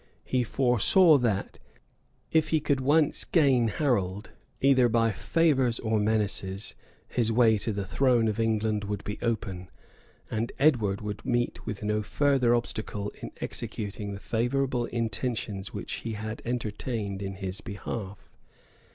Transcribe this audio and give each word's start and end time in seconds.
He 0.25 0.43
foresaw 0.43 1.19
that, 1.19 1.59
if 2.31 2.49
he 2.49 2.59
could 2.59 2.79
once 2.81 3.23
gain 3.23 3.67
Harold, 3.67 4.31
either 4.59 4.89
by 4.89 5.11
favors 5.11 5.77
or 5.77 5.99
menaces, 5.99 6.73
his 7.07 7.31
way 7.31 7.59
to 7.59 7.71
the 7.71 7.85
throne 7.85 8.27
of 8.27 8.39
England 8.39 8.83
would 8.85 9.03
be 9.03 9.19
open, 9.21 9.69
and 10.31 10.51
Edward 10.57 11.01
would 11.01 11.23
meet 11.23 11.67
with 11.67 11.83
no 11.83 12.01
further 12.01 12.55
obstacle 12.55 13.11
in 13.21 13.29
executing 13.41 14.11
the 14.15 14.19
favorable 14.19 14.85
intentions 14.85 15.71
which 15.71 15.93
he 16.01 16.13
had 16.13 16.41
entertained 16.45 17.21
in 17.21 17.35
his 17.35 17.61
behalf. 17.61 18.17